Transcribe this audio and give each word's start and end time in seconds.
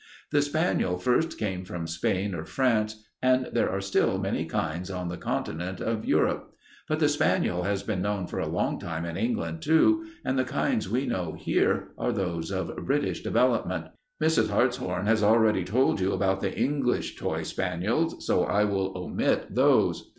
"The 0.31 0.41
spaniel 0.41 0.97
first 0.97 1.37
came 1.37 1.63
from 1.63 1.85
Spain 1.85 2.33
or 2.33 2.43
France 2.43 3.03
and 3.21 3.47
there 3.53 3.69
are 3.69 3.79
still 3.79 4.17
many 4.17 4.45
kinds 4.45 4.89
on 4.89 5.09
the 5.09 5.15
continent 5.17 5.79
of 5.79 6.05
Europe. 6.05 6.55
But 6.89 6.97
the 6.97 7.07
spaniel 7.07 7.65
has 7.65 7.83
been 7.83 8.01
known 8.01 8.25
for 8.25 8.39
a 8.39 8.47
long 8.49 8.79
time 8.79 9.05
in 9.05 9.15
England, 9.15 9.61
too, 9.61 10.05
and 10.25 10.39
the 10.39 10.43
kinds 10.43 10.89
we 10.89 11.05
know 11.05 11.35
here 11.37 11.89
are 11.99 12.11
those 12.11 12.49
of 12.51 12.75
British 12.77 13.21
development. 13.21 13.89
Mrs. 14.19 14.49
Hartshorn 14.49 15.05
has 15.05 15.21
already 15.21 15.63
told 15.63 15.99
you 15.99 16.13
about 16.13 16.39
the 16.41 16.57
English 16.57 17.15
toy 17.15 17.43
spaniels, 17.43 18.25
so 18.25 18.45
I 18.45 18.63
will 18.63 18.93
omit 18.97 19.53
those. 19.53 20.09